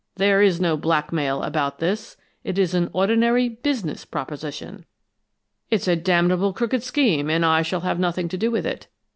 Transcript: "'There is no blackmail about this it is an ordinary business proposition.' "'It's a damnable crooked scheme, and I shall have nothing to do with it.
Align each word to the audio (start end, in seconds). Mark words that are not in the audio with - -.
"'There 0.15 0.41
is 0.41 0.59
no 0.59 0.75
blackmail 0.75 1.43
about 1.43 1.77
this 1.77 2.17
it 2.43 2.57
is 2.57 2.73
an 2.73 2.89
ordinary 2.91 3.47
business 3.47 4.03
proposition.' 4.03 4.83
"'It's 5.69 5.87
a 5.87 5.95
damnable 5.95 6.53
crooked 6.53 6.81
scheme, 6.81 7.29
and 7.29 7.45
I 7.45 7.61
shall 7.61 7.81
have 7.81 7.99
nothing 7.99 8.27
to 8.29 8.37
do 8.39 8.49
with 8.49 8.65
it. 8.65 8.87